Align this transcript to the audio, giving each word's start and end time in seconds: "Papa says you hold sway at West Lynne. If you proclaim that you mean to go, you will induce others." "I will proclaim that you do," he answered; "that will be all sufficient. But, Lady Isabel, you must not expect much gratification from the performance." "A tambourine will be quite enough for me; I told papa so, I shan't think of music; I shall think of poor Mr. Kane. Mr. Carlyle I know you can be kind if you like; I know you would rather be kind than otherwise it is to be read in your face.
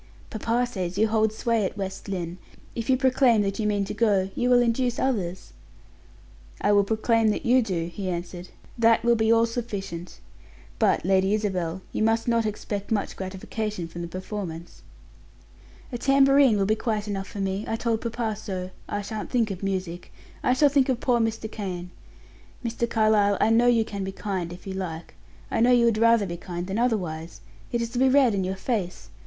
"Papa 0.31 0.65
says 0.65 0.97
you 0.97 1.07
hold 1.07 1.31
sway 1.31 1.63
at 1.63 1.77
West 1.77 2.07
Lynne. 2.07 2.39
If 2.73 2.89
you 2.89 2.97
proclaim 2.97 3.43
that 3.43 3.59
you 3.59 3.67
mean 3.67 3.85
to 3.85 3.93
go, 3.93 4.31
you 4.33 4.49
will 4.49 4.59
induce 4.63 4.97
others." 4.97 5.53
"I 6.59 6.71
will 6.71 6.83
proclaim 6.83 7.27
that 7.27 7.45
you 7.45 7.61
do," 7.61 7.85
he 7.85 8.09
answered; 8.09 8.49
"that 8.79 9.03
will 9.03 9.13
be 9.13 9.31
all 9.31 9.45
sufficient. 9.45 10.19
But, 10.79 11.05
Lady 11.05 11.35
Isabel, 11.35 11.83
you 11.91 12.01
must 12.01 12.27
not 12.27 12.47
expect 12.47 12.91
much 12.91 13.15
gratification 13.15 13.87
from 13.87 14.01
the 14.01 14.07
performance." 14.07 14.81
"A 15.91 15.99
tambourine 15.99 16.57
will 16.57 16.65
be 16.65 16.73
quite 16.73 17.07
enough 17.07 17.27
for 17.27 17.39
me; 17.39 17.63
I 17.67 17.75
told 17.75 18.01
papa 18.01 18.35
so, 18.35 18.71
I 18.89 19.03
shan't 19.03 19.29
think 19.29 19.51
of 19.51 19.61
music; 19.61 20.11
I 20.41 20.53
shall 20.53 20.69
think 20.69 20.89
of 20.89 20.99
poor 20.99 21.19
Mr. 21.19 21.45
Kane. 21.51 21.91
Mr. 22.65 22.89
Carlyle 22.89 23.37
I 23.39 23.51
know 23.51 23.67
you 23.67 23.85
can 23.85 24.03
be 24.03 24.11
kind 24.11 24.51
if 24.51 24.65
you 24.65 24.73
like; 24.73 25.13
I 25.51 25.59
know 25.61 25.71
you 25.71 25.85
would 25.85 25.99
rather 25.99 26.25
be 26.25 26.37
kind 26.37 26.65
than 26.65 26.79
otherwise 26.79 27.41
it 27.71 27.83
is 27.83 27.91
to 27.91 27.99
be 27.99 28.09
read 28.09 28.33
in 28.33 28.43
your 28.43 28.55
face. 28.55 29.09